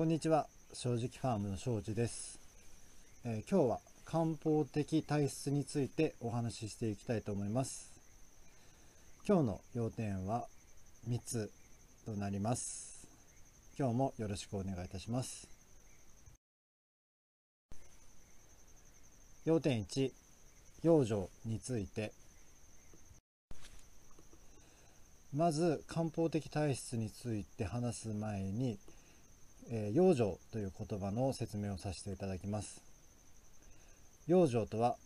[0.00, 0.46] こんにちは。
[0.72, 2.40] 正直ファームの庄司です、
[3.22, 7.92] えー、今日は漢方的体質についてお話ししていきたいと思います。
[9.28, 10.46] 今日の要点は
[11.06, 11.50] 3つ
[12.06, 13.06] となります。
[13.78, 15.46] 今日もよろしくお願いいたします。
[19.44, 20.12] 要点1
[20.82, 22.12] 養生について。
[25.36, 28.78] まず漢方的体質について話す前に
[29.72, 32.82] えー、養生という言葉の説明をさせていただきます。
[34.26, 34.96] 養生とは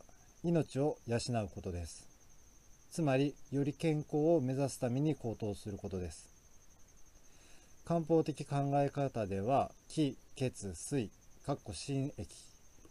[0.42, 2.09] 命を養うことです。
[2.91, 6.30] つまり、より健康を目指すために行動することです。
[7.84, 11.10] 漢方的考え方では、気、血、水、
[11.44, 12.28] かっこ心液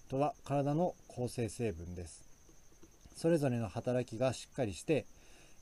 [0.10, 2.24] とは体の構成成分です。
[3.16, 5.08] それぞれの働きがしっかりして、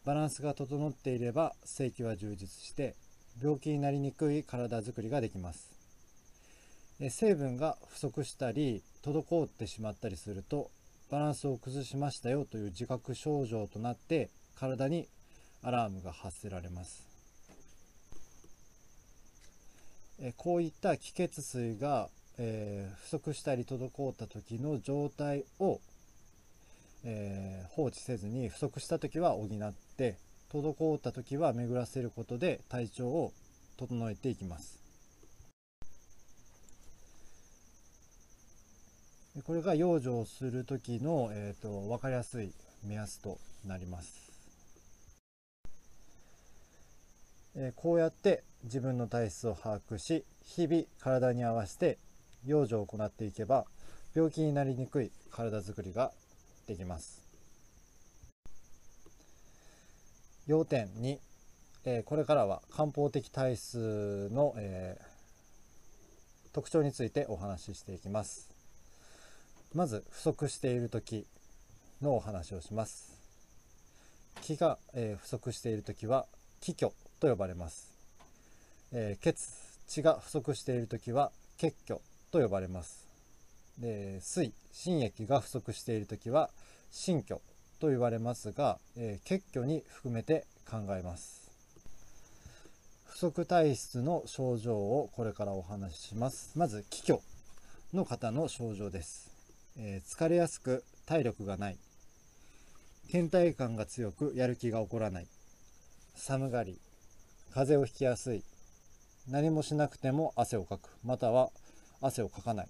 [0.03, 2.95] バランスが整っていれば、正規は充実して、
[3.41, 5.80] 病気になりにくい体づくりができます。
[7.09, 10.69] 成分が不足したり滞ってしまったりすると
[11.09, 15.07] バランスを崩しましたよという自覚症状となって体に
[15.63, 17.11] アラームが発せられます。
[20.37, 25.79] こういった気血水が、不足したり滞った時の状態を、
[27.69, 30.17] 放置せずに不足した時は補って
[30.51, 33.33] 滞った時は巡らせることで体調を
[33.77, 34.80] 整えていきます。
[39.39, 42.51] これが養生する時の、えーと、分かりやすい
[42.83, 44.29] 目安となります、
[47.55, 51.97] え、こうやって自分の体質を把握し日々体に合わせて
[52.45, 53.65] 養生を行っていけば
[54.13, 56.11] 病気になりにくい体づくりが
[56.67, 57.23] できます。
[60.45, 61.17] 要点2、
[61.85, 64.99] え、これからは漢方的体質の、え、
[66.51, 68.50] 特徴についてお話ししていきます。
[69.73, 71.25] まず不足している時
[72.01, 73.11] のお話をします。
[74.41, 76.25] 気が、えー、不足している時は
[76.59, 77.91] 気虚と呼ばれます、
[78.91, 79.43] えー、血
[79.87, 81.99] 血が不足している時は血虚
[82.31, 83.07] と呼ばれます。
[83.77, 86.49] で水心液が不足している時は
[86.91, 87.39] 心虚
[87.79, 91.49] と言われますが、えー、血虚に含めて考えます。
[93.05, 96.51] 不足体質の症状をこれからお話しします。
[96.55, 97.19] まず気虚
[97.93, 99.30] の方の症状です。
[99.77, 101.77] え、疲れやすく体力がない。
[103.11, 105.27] 倦怠感が強くやる気が起こらない。
[106.15, 106.79] 寒がり。
[107.53, 108.43] 風邪をひきやすい。
[109.27, 110.89] 何もしなくても汗をかく。
[111.03, 111.49] または
[112.01, 112.69] 汗をかかない。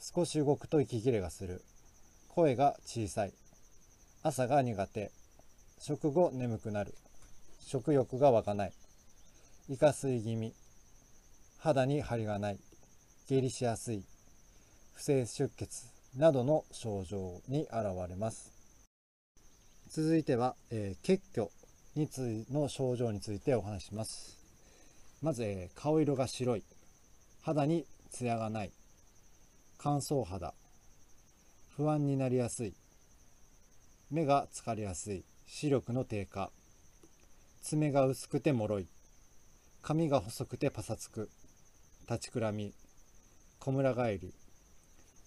[0.00, 1.62] 少し動くと息切れがする。
[2.28, 3.32] 声が小さい。
[4.22, 5.10] 朝が苦手。
[5.78, 6.94] 食後眠くなる。
[7.60, 8.72] 食欲が湧かない。
[9.68, 10.54] イカ水気味。
[11.58, 12.58] 肌に張りがない。
[13.28, 14.04] 下痢しやすい。
[14.94, 15.86] 不正出血
[16.16, 17.74] などの症状に現
[18.08, 18.52] れます。
[19.88, 21.48] 続いては、えー、血虚
[21.96, 24.38] についの症状についてお話します。
[25.22, 26.64] まず、えー、顔色が白い。
[27.42, 28.72] 肌にツヤがない。
[29.78, 30.54] 乾燥肌。
[31.76, 32.74] 不安になりやすい。
[34.10, 35.24] 目が疲れやすい。
[35.46, 36.50] 視力の低下。
[37.62, 38.88] 爪が薄くて脆い。
[39.82, 41.30] 髪が細くてパサつく。
[42.08, 42.74] 立ちくらみ。
[43.58, 44.32] こむら返り。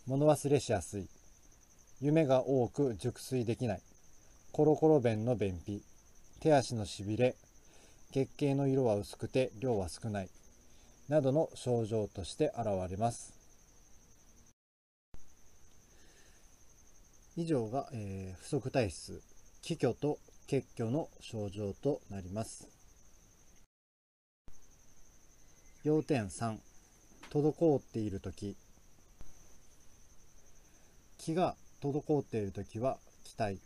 [0.06, 1.08] 物忘れしやすい。
[2.02, 3.82] 夢が多く熟睡できない。
[4.52, 5.82] コロコロ便の便秘。
[6.42, 7.36] 手足のしびれ。
[8.12, 10.30] 月経の色は薄くて量は少ない。
[11.08, 13.34] などの症状として現れます。
[17.38, 19.22] 以上が、えー、不足体質。
[19.62, 22.68] 気虚と血虚の症状となります。
[25.86, 26.58] 要点3
[27.32, 28.58] 滞っている時。
[31.24, 33.58] 気が滞っている時は気体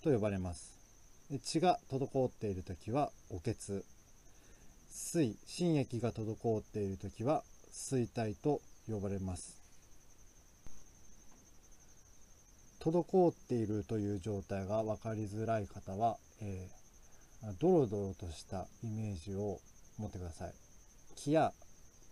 [0.00, 0.78] と呼ばれます。
[1.42, 3.84] 血が滞っている時はお血
[4.88, 7.42] 水心液が滞っている時は
[7.72, 9.60] 水体と呼ばれます。
[12.78, 19.58] 滞っているという状態が分かりづらい方は、えー、ドロドロとしたイメージを
[19.98, 20.52] 持ってください。
[21.16, 21.52] 気や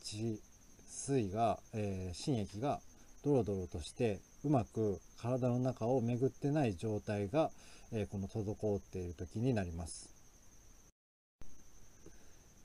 [0.02, 0.40] 血
[0.88, 2.80] 水が、えー、心液が
[3.22, 7.50] ドロドロとしてうまく体の中を巡ってない状態が、
[7.92, 10.08] えこの滞っている時になります。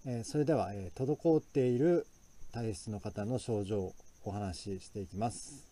[0.05, 2.07] えそれでは、え滞っている
[2.53, 5.65] 体質の方の症状をお話ししていきます。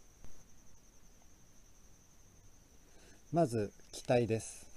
[3.31, 4.67] まず気体です、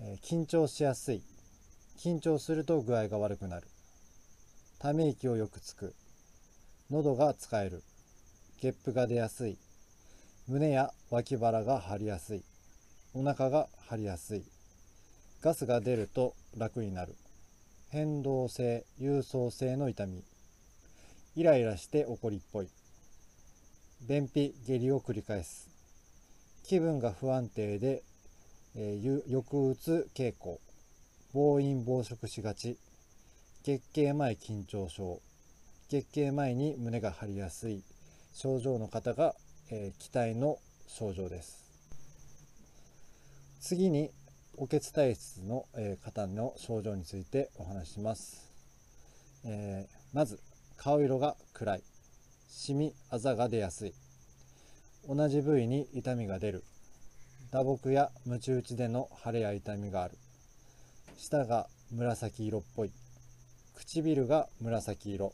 [0.00, 1.22] え緊張しやすい。
[1.96, 3.66] 緊張すると具合が悪くなる。
[4.78, 5.94] ため息をよくつく。
[6.90, 7.82] 喉が使える。
[8.60, 9.58] ゲップが出やすい。
[10.50, 12.42] 胸や脇腹が張りやすい。
[13.14, 14.42] お腹が張りやすい。
[15.42, 17.14] ガスが出ると楽になる。
[17.90, 20.24] 変動性郵送性の痛み。
[21.36, 22.68] イライラして怒りっぽい。
[24.08, 25.70] 便秘下痢を繰り返す。
[26.64, 28.02] 気分が不安定で、
[28.74, 30.58] えー、抑うつ傾向。
[31.32, 32.76] 暴飲暴食しがち。
[33.62, 35.20] 月経前緊張症。
[35.88, 37.84] 月経前に胸が張りやすい。
[38.32, 39.36] 症状の方が、
[39.72, 40.58] えー、期待の
[40.88, 41.64] 症状です。
[43.60, 44.10] 次に
[44.56, 48.50] おけつ体質の、えー、方の症状についてお話しします、
[49.44, 50.40] えー、まず
[50.76, 51.82] 顔色が暗い。
[52.48, 53.94] シミあざが出やすい。
[55.08, 56.64] 同じ部位に痛みが出る。
[57.52, 60.18] 打撲やムチ打ちでの腫れや痛みがある。
[61.16, 62.92] 舌が紫色っぽい。
[63.76, 65.32] 唇が紫色。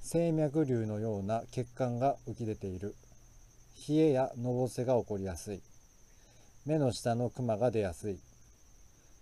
[0.00, 2.94] 静脈瘤のような血管が浮き出ている。
[3.88, 5.60] 冷えやのぼせが起こりやすい。
[6.66, 8.18] 目の下のクマが出やすい。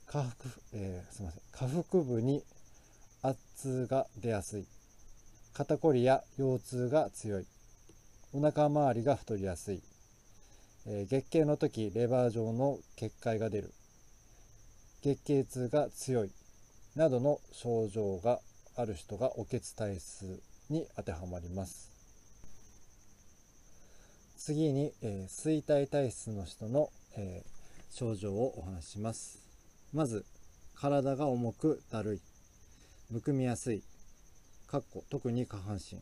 [0.06, 0.34] 下腹,、
[0.75, 1.43] えー、すみません。
[1.50, 2.44] 下腹部に
[3.22, 4.66] 圧痛が出やすい。
[5.54, 7.46] 肩こりや腰痛が強い。
[8.32, 9.82] お腹周りが太りやすい、
[10.87, 13.75] えー、月経の時レバー状の結界が出る。
[15.02, 16.31] 月経痛が強い。
[16.96, 18.40] などの症状が
[18.76, 20.40] ある人がおけつ体質
[20.70, 21.92] に当てはまります。
[24.44, 29.39] 次に、えー、衰退体質の人の、えー、症状をお話します。
[29.93, 30.25] まず
[30.75, 32.21] 体が重くだるい。
[33.09, 33.85] むくみやすい。
[34.67, 36.00] かっこ特に下半身。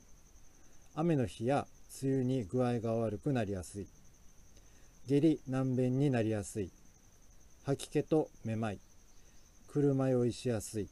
[0.94, 1.66] 雨の日や
[2.02, 3.86] 梅雨に具合が悪くなりやすい。
[5.06, 6.70] 下痢難便になりやすい。
[7.66, 8.78] 吐き気とめまい。
[9.68, 10.88] 車酔いしやすい。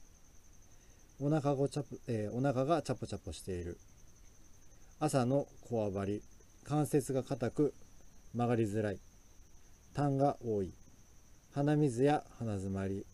[1.19, 3.79] お腹がチャプ、えー、お腹がチャポチャポしている。
[5.00, 6.23] 朝のこわばり。
[6.64, 7.75] 関節が硬く
[8.34, 9.00] 曲がりづらい。
[9.94, 10.72] 痰が多い。
[11.55, 13.05] 鼻水や鼻づまり。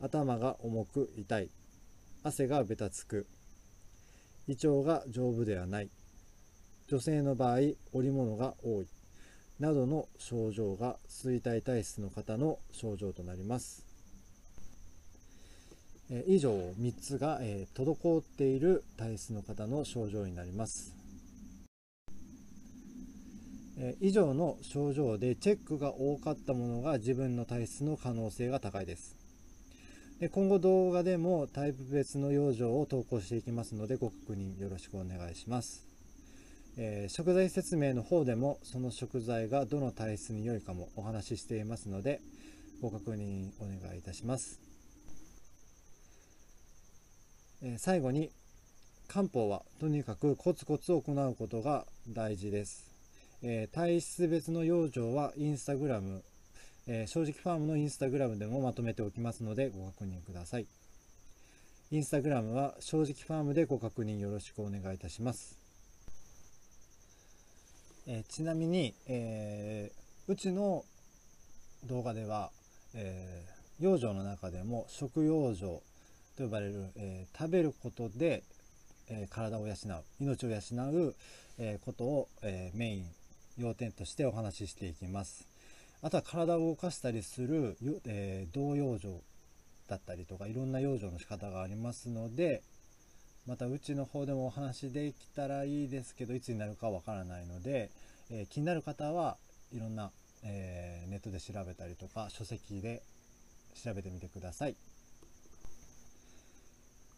[0.00, 1.50] 頭が重く痛い。
[2.22, 3.26] 汗がべたつく。
[4.46, 5.90] 胃腸が丈夫ではない。
[6.88, 7.58] 女性の場合
[7.92, 8.86] 織物が多い。
[9.58, 13.84] などの症状が衰退体質の方の症状となります。
[16.26, 20.99] 以上3つが、え滞っている体質の方の症状になります。
[24.00, 29.16] 以上の症状でチェックが多かったものが自分の体質の可能性が高いです。
[30.20, 35.86] で今後動画でもタイプ別の養生を投稿していきますのでご確認よろしくお願いします。
[36.76, 42.20] えー、食材説明の方でもその食材がどの体質に良いかもお話ししていますので
[42.80, 44.60] ご確認お願いいたします。
[47.62, 48.30] え最後に
[49.08, 52.89] 漢方はとにかくコツコツ行うことが大事です、
[53.42, 56.22] えー、体質別の養生はインスタグラム、
[56.86, 60.66] えー、正直ファームのインスタグラムでもまとめておきますのでご確認ください。
[61.92, 65.58] インスタグラムは正直ファームでご確認よろしくお願いいたします、
[68.06, 69.90] えー、ちなみに、え
[70.28, 70.84] うちの
[71.86, 72.50] 動画では、
[72.94, 73.44] え
[73.80, 75.82] 養生の中でも食養生
[76.36, 78.44] と呼ばれる、えー、食べることで、
[79.08, 79.76] えー、体を養う
[80.20, 81.14] 命を養う、
[81.58, 83.04] えー、ことを、えメイン
[83.60, 85.46] 要点としてお話ししていきます。
[86.02, 87.76] あとは体を動かしたりする、
[88.06, 89.20] え動養生
[89.86, 92.62] だったりとかいろんな養生の仕方がありますので
[93.46, 97.90] またうちの方でもお話できたらいいですけどいつになるかわからないので、
[98.30, 99.36] え気になる方は
[99.72, 100.10] いろんな、
[100.42, 103.02] えネットで調べたりとか書籍で
[103.74, 104.76] 調べてみてください。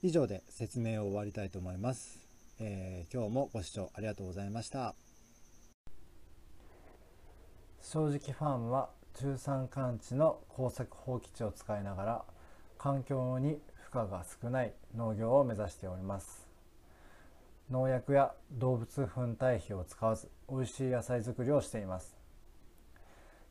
[0.03, 2.19] 以上で説明を終わりたいと思います、
[2.59, 5.12] えー、今日もご視聴ありがとうございました。
[7.83, 12.25] 正直ファームは中山間地の耕作放棄地を使いながら
[12.79, 16.47] 環境に負荷が少ない農業を目指しております。
[17.71, 22.17] 農薬や動物粉堆肥を使わず美味しい野菜作りをしています。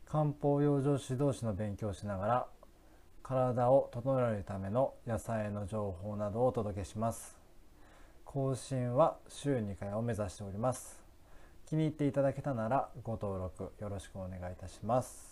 [0.05, 2.47] 漢方養生指導士の勉強をしながら
[3.23, 7.37] 体を整えるための野菜の情報などをお届けします。
[8.23, 11.00] 更新は週2回を目指しております。
[11.71, 15.30] 気に入っていただけたならご登録よろしくお願いいたします。